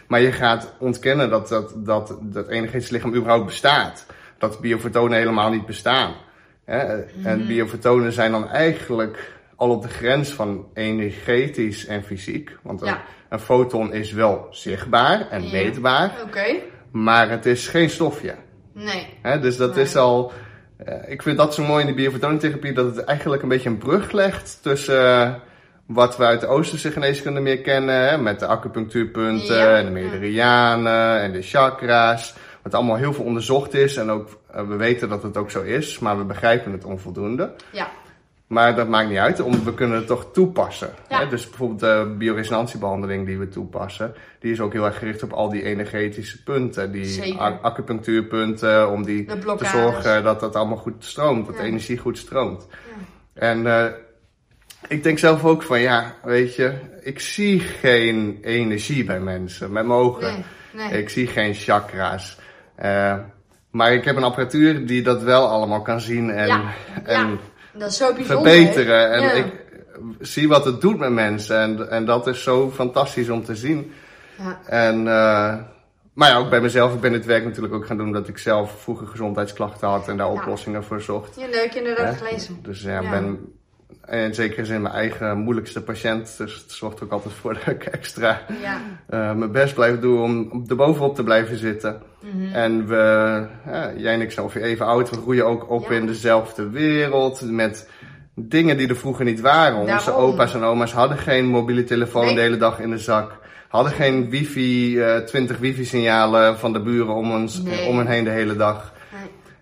[0.10, 4.06] Maar je gaat ontkennen dat dat, dat, dat energetisch lichaam überhaupt bestaat.
[4.38, 6.14] Dat biofotonen helemaal niet bestaan.
[6.66, 6.96] Hè?
[6.98, 7.28] Mhm.
[7.28, 12.58] En biofotonen zijn dan eigenlijk al op de grens van energetisch en fysiek.
[12.64, 13.02] Want een, Ja.
[13.30, 15.52] een foton is wel zichtbaar en Ja.
[15.52, 16.56] meetbaar, Oké.
[16.92, 18.36] maar het is geen stofje.
[18.74, 19.08] Nee.
[19.22, 19.84] Hè, dus dat Nee.
[19.84, 20.32] is al.
[20.86, 23.78] eh, ik vind dat zo mooi in de biofotonentherapie, dat het eigenlijk een beetje een
[23.78, 25.42] brug legt tussen
[25.90, 29.76] wat we uit de Oosterse geneeskunde meer kennen, hè, met de acupunctuurpunten Ja.
[29.78, 32.36] en de meridianen en de chakra's.
[32.64, 35.62] Wat allemaal heel veel onderzocht is en ook eh, we weten dat het ook zo
[35.62, 37.52] is, maar we begrijpen het onvoldoende.
[37.72, 37.88] Ja.
[38.48, 40.90] Maar dat maakt niet uit, omdat we kunnen het toch toepassen.
[41.10, 41.20] Ja.
[41.20, 41.28] Hè?
[41.28, 45.50] Dus bijvoorbeeld de bioresonantiebehandeling die we toepassen, die is ook heel erg gericht op al
[45.50, 51.56] die energetische punten, die acupunctuurpunten, om die te zorgen dat dat allemaal goed stroomt, dat
[51.56, 51.68] de Ja.
[51.68, 52.68] energie goed stroomt.
[53.34, 53.86] En eh,
[54.90, 59.86] ik denk zelf ook van, ja, weet je, ik zie geen energie bij mensen met
[59.86, 60.34] mijn ogen.
[60.74, 60.88] Nee.
[60.90, 61.02] Nee.
[61.02, 62.38] Ik zie geen chakra's.
[62.76, 63.16] Eh,
[63.72, 66.62] maar ik heb een apparatuur die dat wel allemaal kan zien en, Ja.
[67.04, 67.38] en ja.
[67.74, 68.52] Dat is zo bijzonder.
[68.52, 69.12] verbeteren.
[69.12, 69.32] En Ja.
[69.32, 69.46] ik
[70.20, 71.58] zie wat het doet met mensen.
[71.60, 73.92] En, en dat is zo fantastisch om te zien.
[74.38, 74.60] Ja.
[74.66, 75.58] En, eh,
[76.14, 76.94] maar ja, ook bij mezelf.
[76.94, 80.18] Ik ben dit werk natuurlijk ook gaan doen dat ik zelf vroeger gezondheidsklachten had en
[80.18, 81.36] daar oplossingen voor zocht.
[81.40, 82.60] Ja, leuk inderdaad gelezen.
[82.62, 83.10] Dus ja, Ja.
[84.10, 86.38] Ben in zekere zin mijn eigen moeilijkste patiënt.
[86.38, 88.82] Dus het zorgt ook altijd voor dat ik extra Ja.
[89.10, 90.22] eh, mijn best blijf doen
[90.52, 92.02] om er bovenop te blijven zitten.
[92.34, 92.54] Mhm.
[92.56, 92.96] En we,
[93.66, 95.96] ja, jij en ik zijn ongeveer even oud, we groeien ook op Ja.
[95.96, 97.42] in dezelfde wereld.
[97.42, 97.90] Met
[98.36, 99.78] dingen die er vroeger niet waren.
[99.78, 102.36] Onze opa's en oma's hadden geen mobiele telefoon Nee.
[102.36, 103.38] de hele dag in de zak.
[103.68, 107.86] Hadden geen wifi, eh 20 wifi-signalen van de buren om ons Nee.
[107.88, 108.94] om hen heen de hele dag.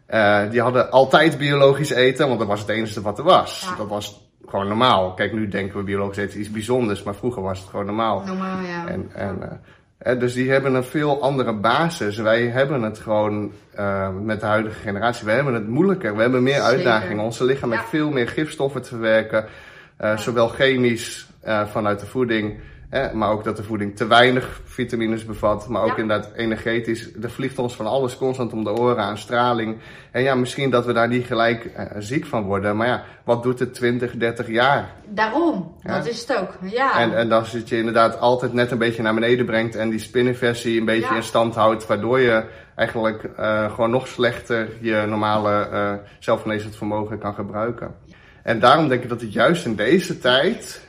[0.08, 3.68] Eh, die hadden altijd biologisch eten, want dat was het enige wat er was.
[3.70, 3.76] Ja.
[3.76, 5.14] Dat was gewoon normaal.
[5.14, 8.24] Kijk, nu denken we biologisch eten iets bijzonders, maar vroeger was het gewoon normaal.
[8.26, 8.88] Normaal, ja.
[8.88, 9.58] En, en, eh,
[9.98, 12.18] hè, dus die hebben een veel andere basis.
[12.18, 15.26] Wij hebben het gewoon eh, met de huidige generatie.
[15.26, 16.16] We hebben het moeilijker.
[16.16, 16.68] We hebben meer Zeker.
[16.70, 17.24] uitdagingen.
[17.24, 17.78] Onze lichaam Ja.
[17.78, 19.46] heeft veel meer gifstoffen te verwerken.
[19.98, 22.60] eh, Zowel chemisch eh, vanuit de voeding.
[22.90, 25.68] Eh, maar ook dat de voeding te weinig vitamines bevat.
[25.68, 25.98] Maar ook Ja.
[25.98, 27.10] inderdaad energetisch.
[27.22, 29.78] Er vliegt ons van alles constant om de oren aan straling.
[30.12, 32.78] En ja, misschien dat we daar niet gelijk eh, ziek van worden.
[32.78, 34.90] Maar ja, wat doet het 20, 30 jaar?
[35.10, 35.76] Daarom.
[35.84, 35.96] Ja.
[35.98, 36.58] Dat is het ook.
[36.62, 37.00] Ja.
[37.00, 40.00] En, en dan zit je inderdaad altijd net een beetje naar beneden brengt en die
[40.00, 41.16] spinnenversie een beetje Ja.
[41.16, 42.44] in stand houdt, waardoor je
[42.76, 47.96] eigenlijk eh, gewoon nog slechter je normale zelfgenezend vermogen kan gebruiken.
[48.44, 50.87] En daarom denk ik dat het juist in deze tijd,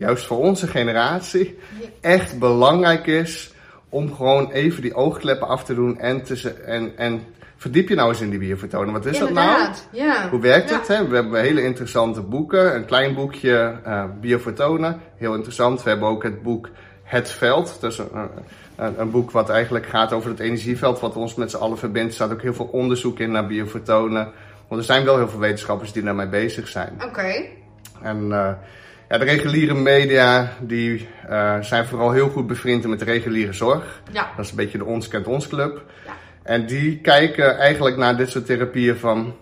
[0.00, 1.58] juist voor onze generatie,
[2.00, 3.52] echt belangrijk is
[3.88, 7.22] om gewoon even die oogkleppen af te doen en, te, en, en
[7.56, 8.92] verdiep je nou eens in die biofotonen.
[8.92, 9.68] Wat is dat nou?
[9.92, 10.28] Ja.
[10.30, 10.78] Hoe werkt Ja.
[10.78, 10.88] het?
[10.88, 11.08] Hè?
[11.08, 12.74] We hebben hele interessante boeken.
[12.74, 13.80] Een klein boekje,
[14.20, 15.00] biofotonen.
[15.16, 15.82] Heel interessant.
[15.82, 16.68] We hebben ook het boek
[17.02, 17.76] Het Veld.
[17.80, 18.28] Dat is een,
[18.76, 22.08] een, een boek wat eigenlijk gaat over het energieveld wat ons met z'n allen verbindt.
[22.08, 24.32] Er staat ook heel veel onderzoek in naar biofotonen.
[24.68, 27.00] Want er zijn wel heel veel wetenschappers die daarmee bezig zijn.
[27.04, 27.44] Oké.
[28.02, 28.52] En eh,
[29.10, 34.02] ja, de reguliere media die, eh, zijn vooral heel goed bevriend met de reguliere zorg.
[34.12, 34.30] Ja.
[34.36, 35.82] Dat is een beetje de Ons Kent Ons Club.
[36.06, 36.12] Ja.
[36.42, 39.34] En die kijken eigenlijk naar dit soort therapieën van...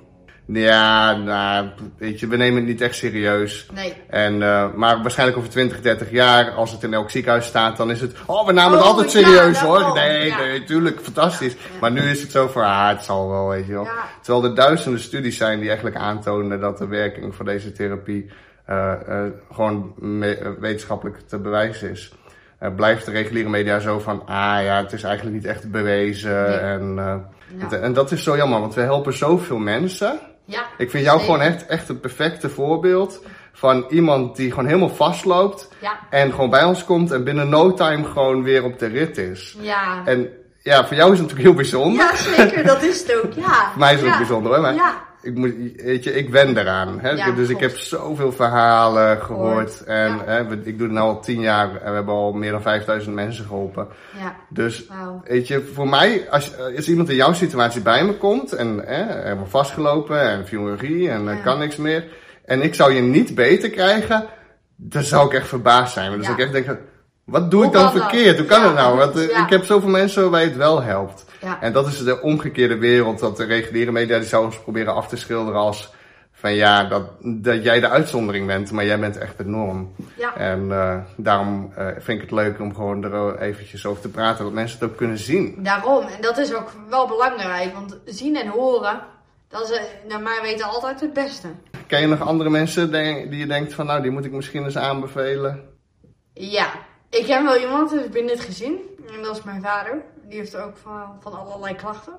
[0.47, 3.67] Ja, nou, weet je, we nemen het niet echt serieus.
[3.75, 3.95] Nee.
[4.07, 7.91] En, eh, maar waarschijnlijk over 20, 30 jaar, als het in elk ziekenhuis staat, dan
[7.91, 8.15] is het...
[8.27, 9.93] Oh, we namen het Oh, altijd ja, serieus hoor.
[9.95, 10.39] Nee, ja.
[10.39, 11.57] nee, tuurlijk, fantastisch.
[11.81, 13.89] Maar nu is het zo van, ah, het zal wel, weet je wel.
[14.23, 18.31] Terwijl er duizenden studies zijn die eigenlijk aantonen dat de werking van deze therapie
[19.53, 22.13] gewoon me- eh, wetenschappelijk te bewijzen is.
[22.59, 26.43] Eh, blijft de reguliere media zo van, ah ja, het is eigenlijk niet echt bewezen.
[26.49, 26.57] Nee.
[26.59, 27.15] En, eh,
[27.71, 27.77] Ja.
[27.77, 30.19] en dat is zo jammer, want we helpen zoveel mensen.
[30.45, 30.63] Ja.
[30.79, 31.35] Ik vind jou Zeker.
[31.35, 35.69] gewoon echt, echt het perfecte voorbeeld van iemand die gewoon helemaal vastloopt.
[35.79, 35.99] Ja.
[36.11, 39.57] En gewoon bij ons komt en binnen no time gewoon weer op de rit is.
[39.61, 40.03] Ja.
[40.05, 40.29] En
[40.63, 42.01] ja, voor jou is het natuurlijk heel bijzonder.
[42.05, 42.65] Ja, zeker.
[42.67, 43.33] Dat is het ook.
[43.33, 43.43] Ja.
[43.71, 44.61] Voor mij is het ook bijzonder hoor.
[44.61, 45.07] Maar Ja.
[45.29, 47.01] Ik, moet, weet je, ik wen eraan.
[47.01, 47.11] Hè?
[47.11, 49.85] Ja, dus ik heb zoveel verhalen gehoord.
[49.85, 50.23] En ja.
[50.25, 52.63] hè, we- ik doe het nu al tien jaar en we hebben al meer dan
[52.63, 53.89] 5000 mensen geholpen.
[54.19, 54.37] Ja.
[54.49, 54.87] Dus
[55.25, 59.23] weet je, voor mij, als, als iemand in jouw situatie bij me komt en hè,
[59.23, 61.43] helemaal vastgelopen en fibromyalgie en eh, Ja.
[61.43, 62.05] kan niks meer.
[62.45, 64.25] En ik zou je niet beter krijgen,
[64.77, 66.11] dan zou ik echt verbaasd zijn.
[66.11, 66.79] Dan zou ik echt denken,
[67.29, 68.03] wat doe Hoe ik dan dat?
[68.03, 68.39] verkeerd?
[68.39, 68.97] Hoe kan Ja, het nou?
[68.97, 69.45] Want eh, ja.
[69.45, 71.25] ik heb zoveel mensen waarbij het wel helpt.
[71.41, 71.61] Ja.
[71.61, 75.09] En dat is de omgekeerde wereld, dat de reguliere media die zou ons proberen af
[75.09, 75.93] te schilderen als
[76.33, 79.95] van ja, dat, dat jij de uitzondering bent, maar jij bent echt de norm.
[80.17, 80.37] Ja.
[80.37, 84.45] En eh, daarom eh, vind ik het leuk om gewoon er eventjes over te praten,
[84.45, 85.57] dat mensen het ook kunnen zien.
[85.59, 89.01] Daarom, en dat is ook wel belangrijk, want zien en horen,
[89.49, 91.49] dat is naar mij weten altijd het beste.
[91.87, 94.65] Ken je nog andere mensen die die je denkt van nou, die moet ik misschien
[94.65, 95.61] eens aanbevelen?
[96.33, 96.71] Ja,
[97.11, 98.79] ik heb wel iemand binnen het gezin,
[99.17, 100.03] en dat is mijn vader.
[100.29, 102.13] Die heeft ook van, van allerlei klachten.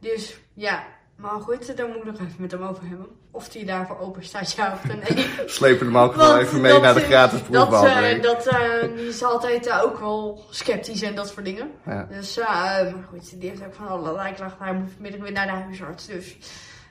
[0.00, 0.84] Dus ja,
[1.16, 3.06] maar goed, daar moet ik nog even met hem over hebben.
[3.30, 5.26] Of hij daarvoor open staat, ja of nee.
[5.46, 8.16] Slepen hem ook Want even mee dat, naar de eh, gratis Dat, proefbehandeling.
[8.16, 11.70] eh, dat eh, die is altijd ook wel sceptisch en dat soort dingen.
[11.86, 12.08] Ja.
[12.10, 14.64] Dus, eh, maar goed, die heeft ook van allerlei klachten.
[14.64, 16.06] Hij moet vanmiddag weer naar de huisarts.
[16.06, 16.36] Dus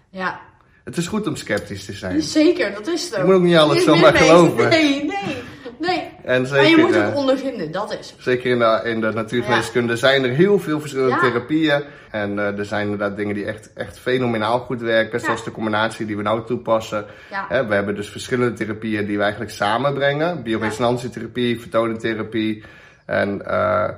[0.10, 0.40] ja,
[0.84, 2.22] Het is goed om sceptisch te zijn.
[2.22, 3.20] zeker, dat is het ook.
[3.20, 4.70] Je moet ook niet alles zomaar geloven.
[4.70, 5.44] Nee, nee,
[5.80, 6.12] nee.
[6.26, 8.16] En Maar je moet eh, het ondervinden, dat is.
[8.18, 11.20] zeker in de, in de natuurgeneeskunde zijn er heel veel verschillende Ja.
[11.20, 11.84] therapieën.
[12.12, 15.20] En eh, er zijn inderdaad dingen die echt, echt fenomenaal goed werken.
[15.20, 17.06] Zoals de combinatie die we nou toepassen.
[17.30, 20.44] Hè, we hebben dus verschillende therapieën die we eigenlijk samenbrengen.
[20.44, 22.64] Bioresonantietherapie, fotonentherapie.
[23.06, 23.90] En eh,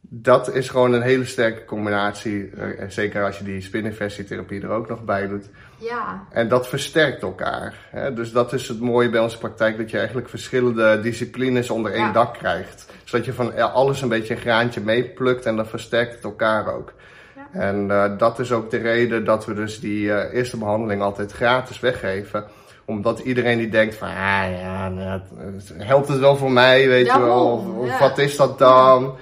[0.00, 2.50] dat is gewoon een hele sterke combinatie.
[2.50, 5.44] eh, zeker als je die spininversietherapie er ook nog bij doet.
[5.80, 7.74] Ja, En dat versterkt elkaar.
[7.90, 8.14] Hè?
[8.14, 12.06] Dus dat is het mooie bij onze praktijk, dat je eigenlijk verschillende disciplines onder één
[12.06, 12.12] Ja.
[12.12, 12.92] dak krijgt.
[13.04, 16.92] Zodat je van alles een beetje een graantje meeplukt en dan versterkt het elkaar ook.
[17.36, 17.60] Ja.
[17.60, 21.32] En eh, dat is ook de reden dat we dus die eh, eerste behandeling altijd
[21.32, 22.44] gratis weggeven.
[22.84, 24.14] Omdat iedereen die denkt van, ah
[24.60, 27.74] ja, nou, het- helpt het wel voor mij, weet je wel.
[27.78, 29.16] Of, wat is dat dan?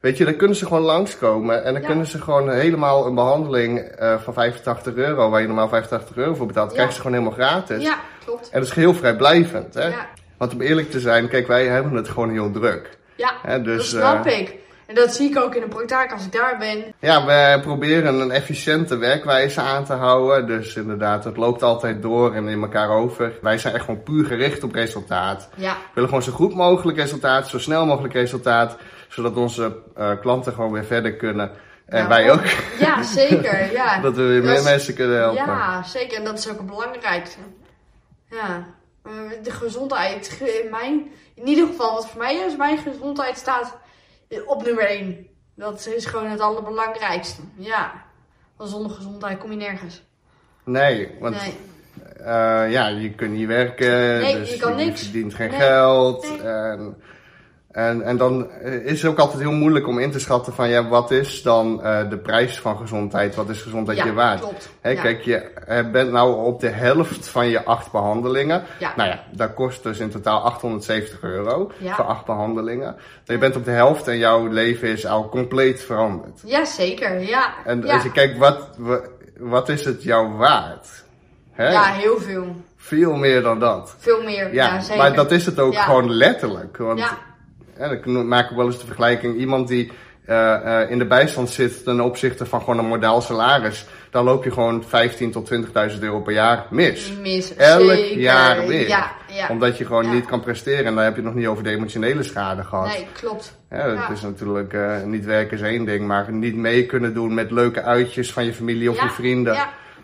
[0.00, 1.88] Weet je, dan kunnen ze gewoon langskomen en dan Ja.
[1.88, 6.34] kunnen ze gewoon helemaal een behandeling eh, van 85 euro, waar je normaal 85 euro
[6.34, 6.72] voor betaalt, Ja.
[6.74, 7.82] krijgen ze gewoon helemaal gratis.
[7.82, 8.50] ja, klopt.
[8.50, 9.74] En dat is geheel vrijblijvend.
[9.74, 9.86] Hè?
[9.88, 10.06] Ja.
[10.38, 12.98] Want om eerlijk te zijn, kijk, wij hebben het gewoon heel druk.
[13.16, 14.58] Ja, Hè, dus, dat snap eh, ik.
[14.86, 16.84] En dat zie ik ook in de praktijk als ik daar ben.
[17.00, 20.46] Ja, we proberen een efficiënte werkwijze aan te houden.
[20.46, 23.32] Dus inderdaad, het loopt altijd door en in elkaar over.
[23.42, 25.48] Wij zijn echt gewoon puur gericht op resultaat.
[25.56, 28.76] Ja, We willen gewoon zo goed mogelijk resultaat, zo snel mogelijk resultaat.
[29.10, 31.50] Zodat onze eh, klanten gewoon weer verder kunnen.
[31.86, 32.44] En Ja, wij ook.
[32.86, 33.72] ja zeker.
[33.72, 34.00] Ja.
[34.02, 35.44] Dat we weer meer mensen kunnen helpen.
[35.44, 36.16] Ja, zeker.
[36.18, 37.38] En dat is ook het belangrijkste.
[38.30, 38.66] Ja.
[39.04, 40.28] Eh, De gezondheid.
[40.28, 43.76] ge- in Mijn, in ieder geval, wat voor mij is, mijn gezondheid staat
[44.46, 45.26] op nummer 1.
[45.54, 47.40] Dat is gewoon het allerbelangrijkste.
[47.56, 47.92] Ja.
[48.56, 50.02] Want zonder gezondheid kom je nergens.
[50.64, 51.56] Nee, want Nee.
[52.16, 55.02] eh, ja, je kunt niet werken, Nee, dus je kan niks.
[55.02, 56.22] verdient geen Nee, geld.
[56.28, 56.40] nee.
[56.42, 57.02] En,
[57.72, 60.68] en, en dan eh, is het ook altijd heel moeilijk om in te schatten van
[60.68, 63.34] ja, wat is dan eh, de prijs van gezondheid?
[63.34, 64.40] Wat is gezondheid Ja, je waard?
[64.40, 64.70] klopt.
[64.82, 64.94] Ja.
[64.94, 68.62] Kijk, je eh, bent nou op de helft van je acht behandelingen.
[68.78, 68.92] Ja.
[68.96, 71.94] Nou ja, dat kost dus in totaal 870 euro Ja.
[71.94, 72.96] voor acht behandelingen.
[73.24, 76.40] Je bent op de helft en jouw leven is al compleet veranderd.
[76.44, 77.20] Ja, zeker.
[77.20, 77.54] Ja.
[77.64, 79.00] En als je kijkt, wat, wa-
[79.38, 80.88] wat is het jou waard?
[81.52, 81.70] Hè?
[81.70, 82.46] ja, heel veel.
[82.76, 83.94] Veel meer dan dat.
[83.98, 84.54] Veel meer.
[84.54, 84.96] Ja, zeker.
[84.96, 86.76] maar dat is het ook gewoon letterlijk.
[86.76, 86.98] Want
[87.80, 89.36] Ja, dan maak ik wel eens de vergelijking.
[89.38, 89.90] Iemand die
[90.24, 93.86] eh, eh, in de bijstand zit ten opzichte van gewoon een modaal salaris.
[94.10, 95.50] Dan loop je gewoon 15 tot
[95.92, 97.12] 20.000 euro per jaar mis.
[97.20, 97.54] Mis.
[97.56, 98.18] Elk zeker.
[98.18, 98.88] jaar weer.
[98.88, 99.46] Ja, ja.
[99.48, 100.12] Omdat je gewoon Ja.
[100.12, 100.84] niet kan presteren.
[100.84, 102.86] En dan heb je het nog niet over de emotionele schade gehad.
[102.86, 103.58] Nee, klopt.
[103.70, 104.10] Ja, dat Ja.
[104.10, 106.06] is natuurlijk eh, niet werken is één ding.
[106.06, 109.56] Maar niet mee kunnen doen met leuke uitjes van je familie of je vrienden.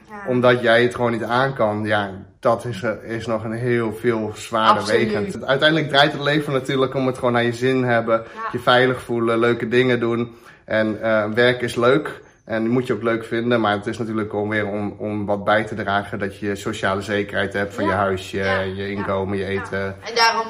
[0.09, 0.23] Ja.
[0.29, 1.85] Omdat jij het gewoon niet aan kan.
[1.85, 5.45] Ja, dat is, eh, is nog een heel veel zwaarder wegend.
[5.45, 8.25] Uiteindelijk draait het leven natuurlijk om het gewoon naar je zin hebben.
[8.35, 8.49] Ja.
[8.53, 10.35] Je veilig voelen, leuke dingen doen.
[10.65, 12.21] En eh, werk is leuk.
[12.45, 13.61] En moet je ook leuk vinden.
[13.61, 16.19] Maar het is natuurlijk om weer om, om wat bij te dragen.
[16.19, 17.91] Dat je sociale zekerheid hebt van Ja.
[17.91, 18.61] je huisje, Ja.
[18.61, 19.85] je inkomen, je eten.
[19.85, 20.47] En daarom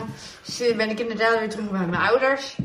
[0.76, 2.56] ben ik inderdaad weer terug bij mijn ouders.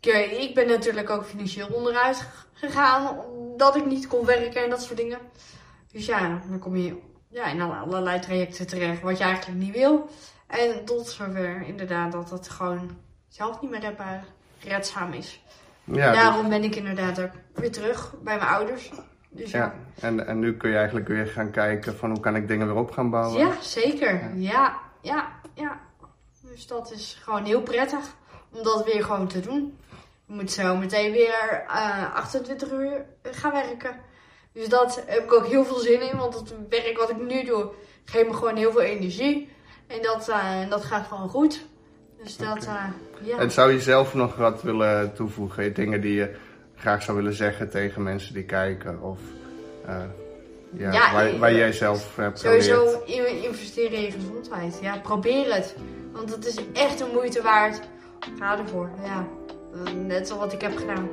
[0.00, 4.82] Ik, ik ben natuurlijk ook financieel onderuit gegaan, omdat ik niet kon werken en dat
[4.82, 5.18] soort dingen.
[5.92, 6.96] Dus ja, dan kom je
[7.28, 10.10] ja, in allerlei trajecten terecht wat je eigenlijk niet wil.
[10.46, 12.96] En tot zover inderdaad dat het gewoon
[13.28, 14.24] zelf niet meer redbaar,
[14.60, 15.44] redzaam is.
[15.84, 18.92] Ja, dus- daarom ben ik inderdaad ook weer terug bij mijn ouders.
[19.28, 19.58] Dus ja.
[19.58, 19.74] ja.
[20.00, 22.76] En, en nu kun je eigenlijk weer gaan kijken van hoe kan ik dingen weer
[22.76, 23.38] op gaan bouwen.
[23.38, 24.30] Ja, zeker.
[24.34, 25.80] Ja, ja, ja.
[26.42, 28.14] Dus dat is gewoon heel prettig
[28.52, 29.78] om dat weer gewoon te doen.
[30.26, 33.96] Je moet zo meteen weer eh 28 uur gaan werken.
[34.52, 37.44] Dus dat heb ik ook heel veel zin in, want het werk wat ik nu
[37.44, 37.70] doe
[38.04, 39.48] geeft me gewoon heel veel energie.
[39.86, 41.64] En dat, eh, dat gaat gewoon goed.
[42.22, 42.84] Dus dat, eh,
[43.22, 43.38] ja.
[43.38, 45.74] En zou je zelf nog wat willen toevoegen?
[45.74, 46.34] Dingen die je
[46.76, 49.02] graag zou willen zeggen tegen mensen die kijken?
[49.02, 49.18] Of
[49.86, 50.02] eh,
[50.76, 52.64] ja, Ja, waar, waar jij zelf hebt geleerd?
[52.64, 54.78] Sowieso in- investeren in je gezondheid.
[54.82, 55.76] Ja, probeer het.
[56.12, 57.80] Want het is echt een moeite waard.
[58.38, 59.26] Ga ervoor, ja.
[59.94, 61.08] Net zoals wat ik heb gedaan.